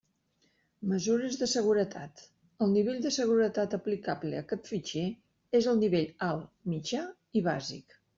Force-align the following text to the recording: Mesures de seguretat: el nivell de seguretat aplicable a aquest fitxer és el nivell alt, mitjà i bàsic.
Mesures 0.91 1.35
de 1.41 1.47
seguretat: 1.49 2.23
el 2.65 2.71
nivell 2.75 2.97
de 3.03 3.11
seguretat 3.17 3.75
aplicable 3.79 4.39
a 4.39 4.45
aquest 4.45 4.71
fitxer 4.71 5.05
és 5.61 5.69
el 5.73 5.79
nivell 5.83 6.09
alt, 6.29 6.49
mitjà 6.75 7.03
i 7.41 7.45
bàsic. 7.51 7.95